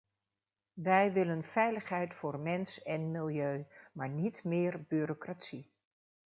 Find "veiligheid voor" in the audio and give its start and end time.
1.43-2.39